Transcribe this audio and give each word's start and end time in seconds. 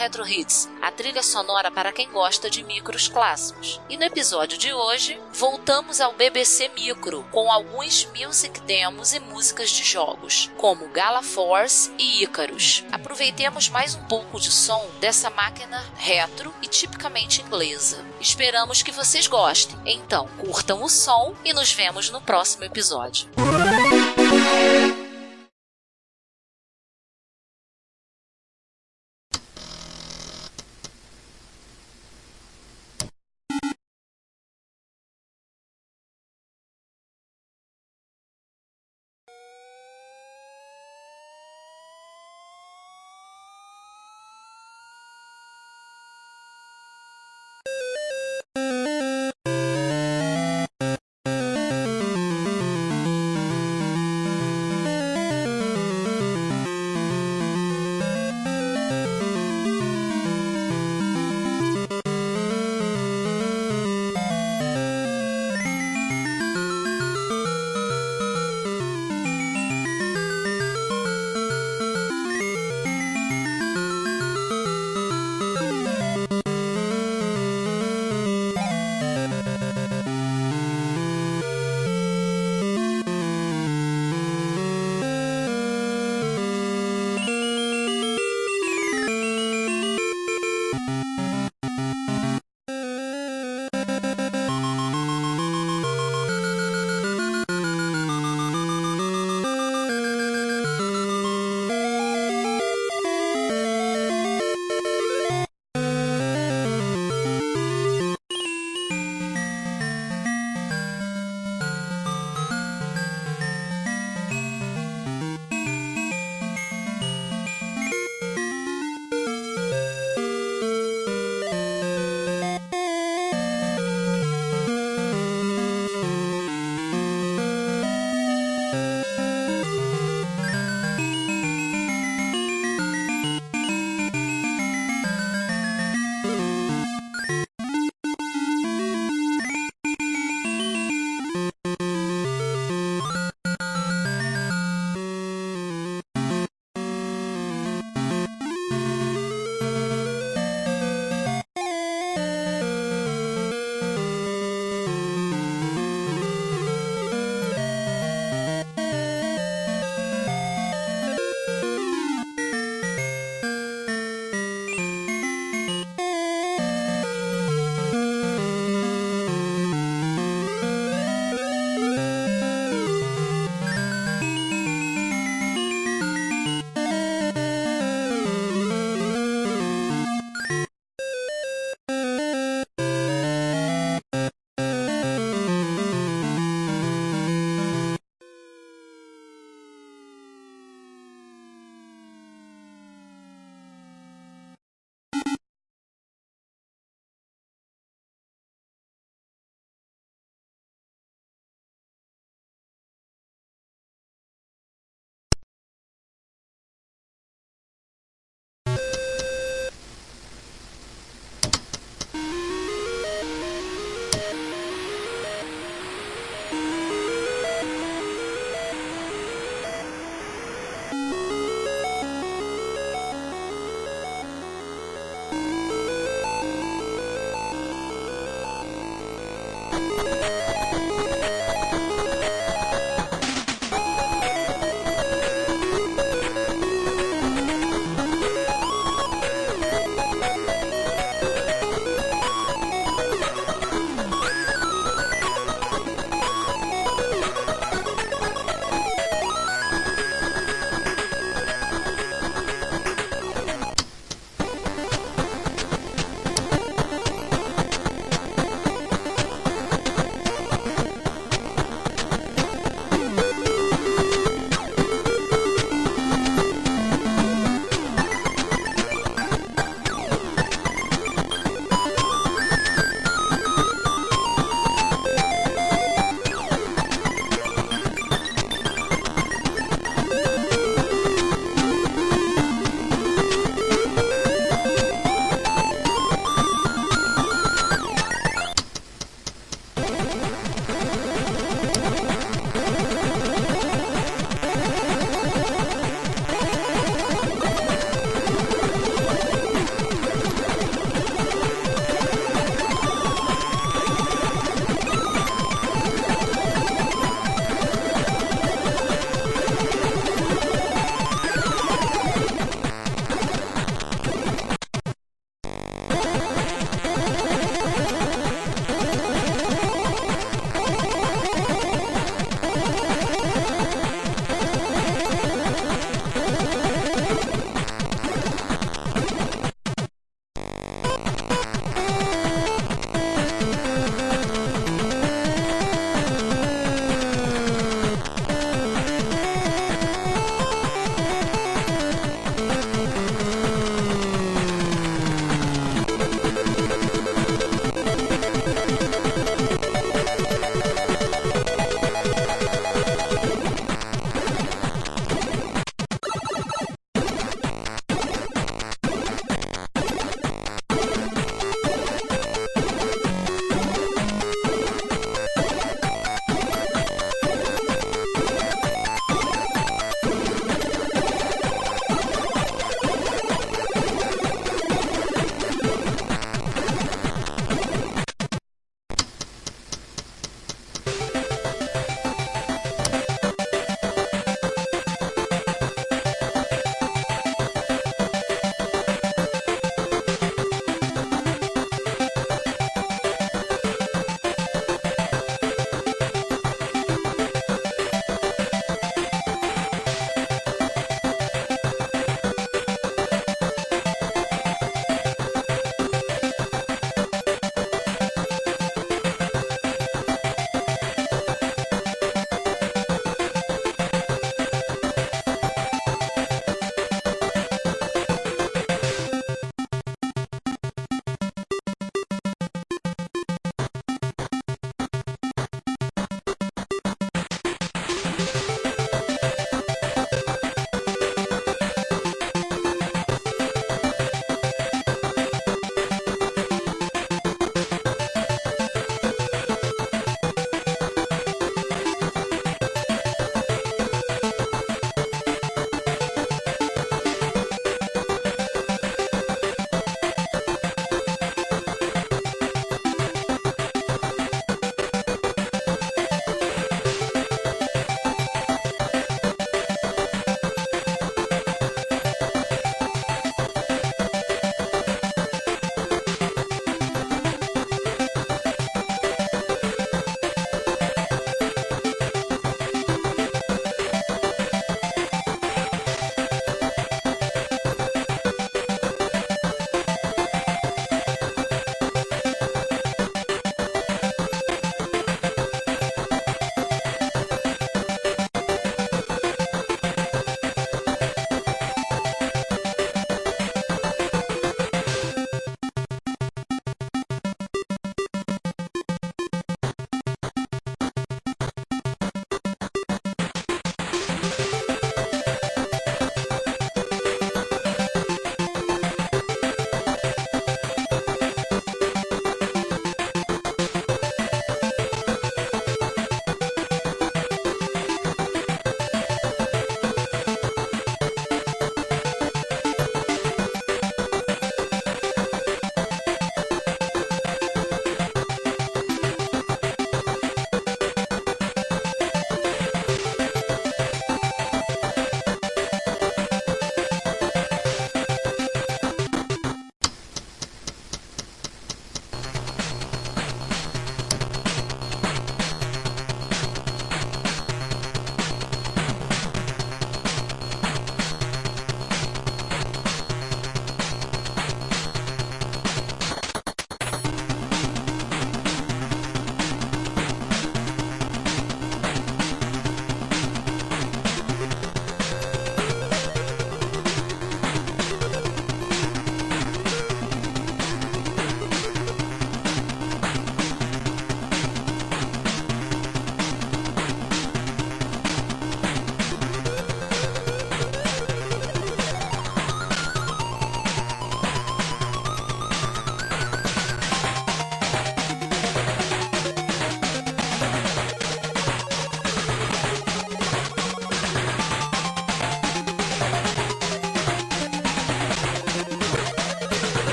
Retro 0.00 0.26
Hits, 0.26 0.66
a 0.80 0.90
trilha 0.90 1.22
sonora 1.22 1.70
para 1.70 1.92
quem 1.92 2.10
gosta 2.10 2.48
de 2.48 2.64
micros 2.64 3.06
clássicos. 3.06 3.78
E 3.86 3.98
no 3.98 4.04
episódio 4.04 4.56
de 4.56 4.72
hoje, 4.72 5.20
voltamos 5.34 6.00
ao 6.00 6.14
BBC 6.14 6.70
Micro 6.74 7.22
com 7.30 7.52
alguns 7.52 8.08
music 8.18 8.62
demos 8.62 9.12
e 9.12 9.20
músicas 9.20 9.68
de 9.68 9.84
jogos, 9.84 10.50
como 10.56 10.88
Gala 10.88 11.22
Force 11.22 11.92
e 11.98 12.24
Icarus. 12.24 12.82
Aproveitemos 12.90 13.68
mais 13.68 13.94
um 13.94 14.02
pouco 14.04 14.40
de 14.40 14.50
som 14.50 14.88
dessa 15.00 15.28
máquina 15.28 15.84
retro 15.98 16.54
e 16.62 16.66
tipicamente 16.66 17.42
inglesa. 17.42 18.02
Esperamos 18.18 18.82
que 18.82 18.92
vocês 18.92 19.26
gostem. 19.26 19.78
Então, 19.84 20.26
curtam 20.38 20.82
o 20.82 20.88
som 20.88 21.34
e 21.44 21.52
nos 21.52 21.74
vemos 21.74 22.08
no 22.08 22.22
próximo 22.22 22.64
episódio. 22.64 23.28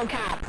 RoboCop. 0.00 0.39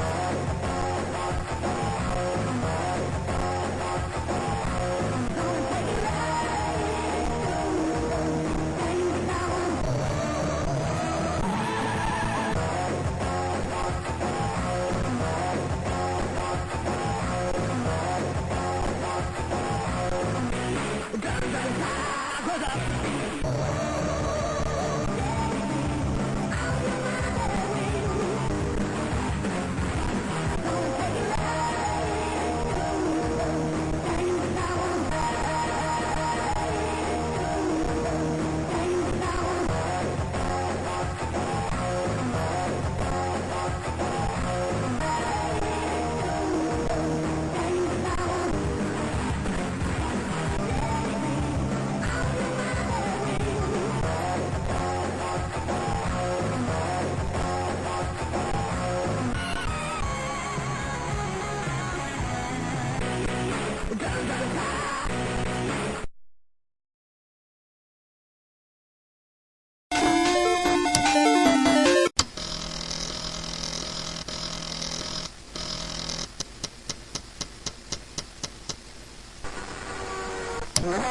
Música 0.00 0.69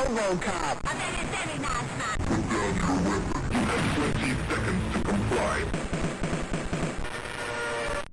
RoboCop. 0.10 0.76
You 3.52 3.60
have 3.60 3.86
20 3.96 4.34
seconds 4.50 4.94
to 4.94 5.00
comply. 5.04 5.58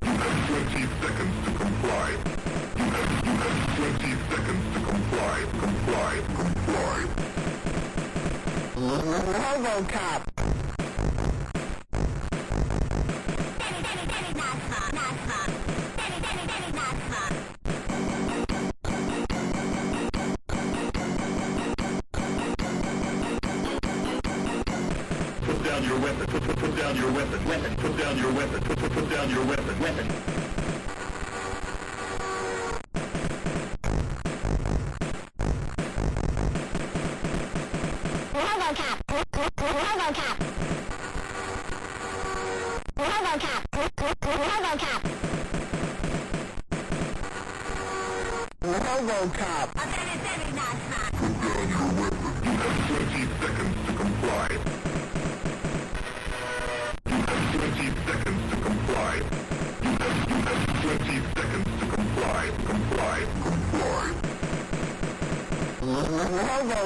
You 0.02 0.10
have 0.12 0.36
20 0.47 0.86
seconds 1.01 1.36
to 1.44 1.51
comply. 1.56 2.10
You 2.77 2.85
have, 2.85 3.10
you 3.24 3.32
have 3.32 3.56
20 3.77 4.12
seconds 4.28 4.64
to 4.74 4.81
comply. 4.85 5.36
Comply, 5.59 6.12
comply. 6.36 6.98
RoboCop. 8.77 10.25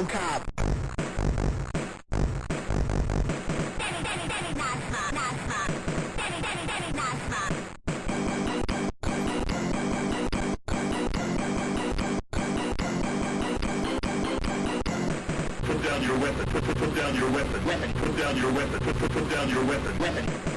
no 0.00 0.06
cop. 0.06 0.42
Put 15.62 15.82
down 15.82 16.02
your 16.02 16.18
weapon. 16.18 16.46
Put 16.46 16.94
down 16.94 17.14
your 17.14 17.30
weapon. 17.30 17.66
Weapon. 17.66 17.92
Put 17.92 18.16
down 18.16 18.36
your 18.36 18.52
weapon. 18.52 18.80
Put 18.80 19.30
down 19.30 19.48
your 19.48 19.64
weapon. 19.64 19.98
Weapon. 19.98 20.49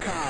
Coco. 0.00 0.21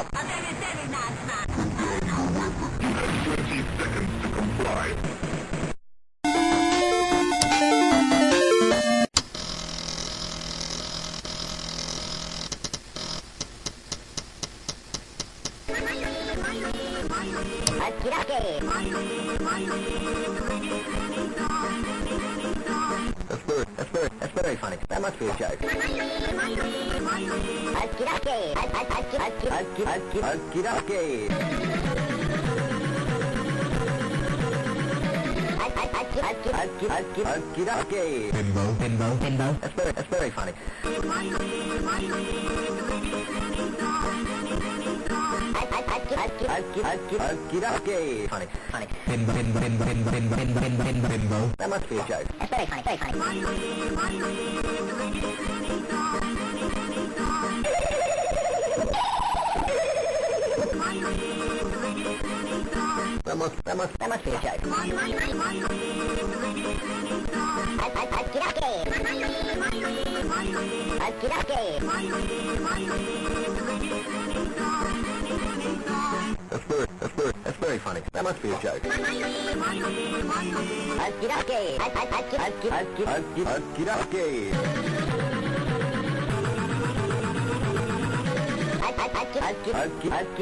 Okie 29.72 30.20
Okie 37.24 37.64
dokie. 37.64 38.32
Bimbo, 38.32 38.64
bimbo, 38.76 39.16
bimbo. 39.16 39.56
That's 39.60 39.74
very, 39.74 39.92
that's 39.92 40.08
very 40.08 40.30
funny. 40.30 40.52
Okie. 47.62 48.28
Funny, 48.28 48.46
funny. 48.70 48.86
Bimbo, 49.06 49.32
bimbo, 49.32 49.60
bimbo, 49.60 49.84
bimbo, 49.84 50.10
bimbo, 50.10 50.36
bimbo, 50.36 50.60
bimbo, 50.60 50.84
bimbo, 50.84 51.08
bimbo. 51.08 51.38
That 51.56 51.68
must 51.70 51.88
be 51.88 51.96
a 51.96 52.04
joke. 52.04 52.28
That's 52.38 52.50
very 52.50 52.66
funny, 52.66 52.82
very 52.82 52.98
funny. 52.98 53.22
Akiraski. 83.32 84.52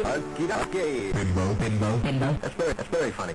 Akiraski. 0.03 1.15
Bimbo, 1.15 1.55
bimbo, 1.55 1.97
bimbo. 1.99 2.33
That's 2.43 2.55
very, 2.55 2.73
that's 2.73 2.89
very 2.89 3.13
funny. 3.13 3.35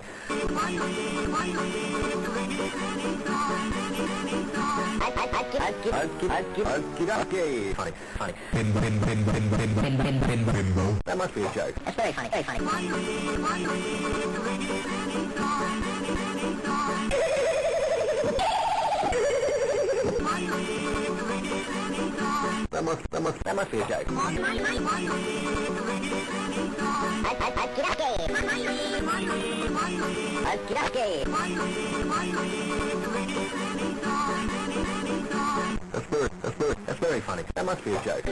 Funny, 7.76 7.92
funny. 8.18 8.34
That 11.06 11.18
must 11.18 11.34
be 11.34 11.44
a 11.44 11.54
joke. 11.54 11.76
That's 11.86 11.96
very 11.96 12.12
funny, 12.12 12.30
very 12.30 12.44
funny. 12.44 12.60
That 22.76 22.84
must 22.84 23.72
be 23.72 23.80
a 23.80 23.88
joke. 23.88 24.06
That's 35.94 36.06
very, 36.08 36.28
that's 36.42 36.56
very, 36.56 36.76
that's 36.86 37.00
very 37.00 37.22
funny. 37.22 37.44
That 37.56 37.66
must 37.66 37.86
be 37.86 37.94
a 37.94 38.04
joke. 38.04 38.26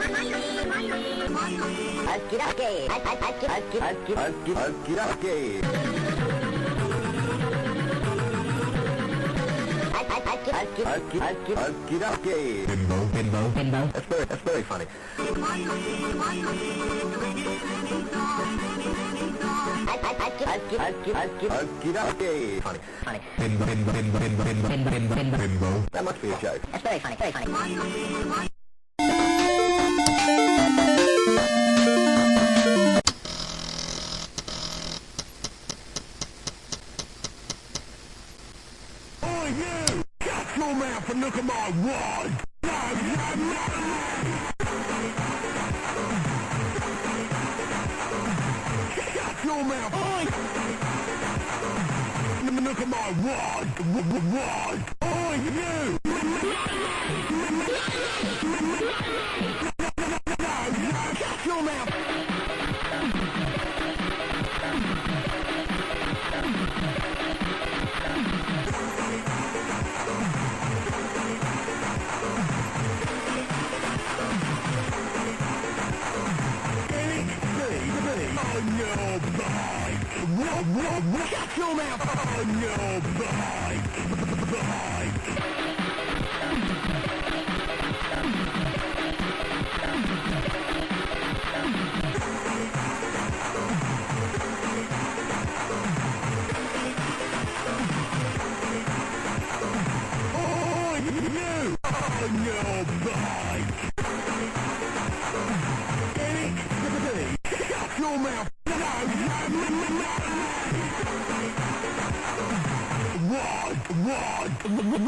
Alkidaki. 10.51 11.53
Bimbo, 12.67 13.05
bimbo, 13.13 13.49
bimbo. 13.49 13.87
That's 13.93 14.05
very, 14.07 14.25
that's 14.25 14.41
very 14.41 14.63
funny. 14.63 14.85
Alkidaki. 21.49 22.61
Funny, 22.61 22.79
funny. 23.03 23.19
Bimbo, 23.37 23.65
bimbo, 23.65 25.37
bimbo. 25.37 25.83
That 25.91 26.03
must 26.03 26.21
be 26.21 26.31
a 26.31 26.37
joke. 26.41 26.61
That's 26.71 26.83
very 26.83 26.99
funny, 26.99 27.15
very 27.15 27.31
funny. 27.31 28.52
Animal 40.63 40.79
Man 40.79 41.01
for 41.01 41.13
One. 41.83 42.37
Shut 49.13 49.43
your 49.43 49.63
mouth. 49.65 49.93
Oi. 49.93 50.23
One. 53.11 53.67
One. 54.31 54.85
Oi, 55.03 55.35
you. 59.59 59.72
What's 80.35 81.57
your 81.57 81.75
mouth 81.75 82.37
on 82.37 82.59
your 82.59 83.01
bike? 83.19 83.93
bike. 84.51 85.12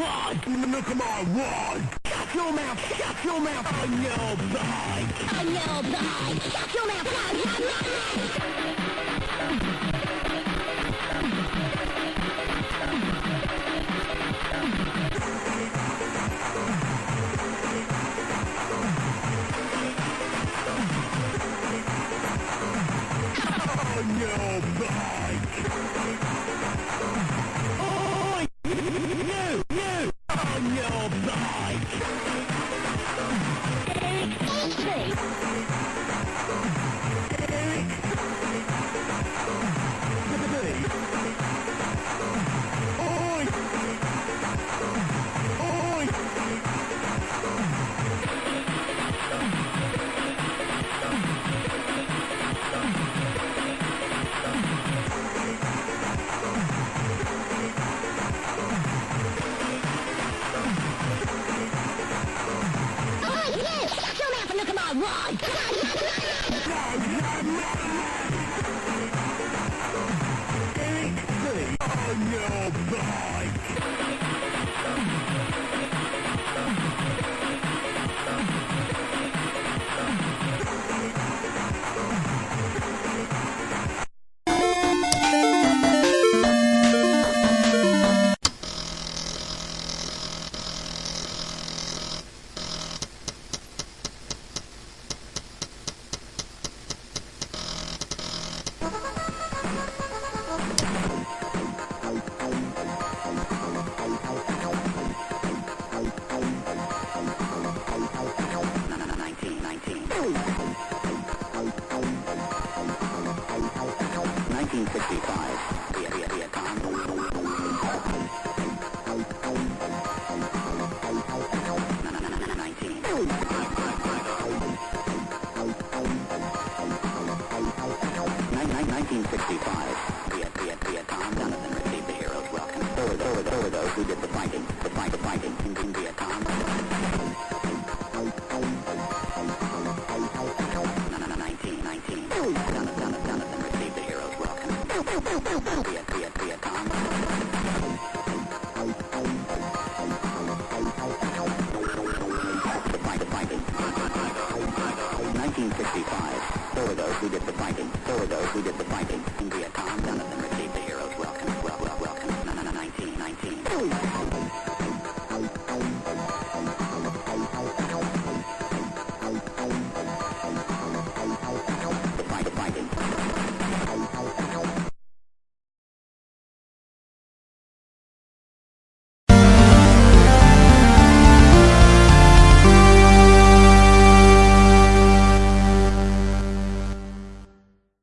run! 0.05 0.71
No, 0.71 0.81
come 0.81 1.01
on, 1.01 1.37
run! 1.37 1.89
Shut 2.05 2.35
your 2.35 2.53
mouth, 2.53 2.79
shut 2.97 3.23
your 3.23 3.39
mouth 3.39 3.67
I 3.67 3.85
know, 4.03 4.35
bike! 4.53 5.15
On 5.39 5.47
your 5.47 5.81
bike! 5.93 6.41
Shut 6.51 6.73
your 6.73 6.87
mouth, 6.87 7.07
shut 7.43 7.59
your 7.59 7.69
mouth! 7.69 8.44